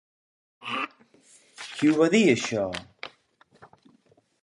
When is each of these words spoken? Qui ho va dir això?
Qui 1.75 1.91
ho 1.91 2.01
va 2.01 2.09
dir 2.17 2.25
això? 2.35 2.67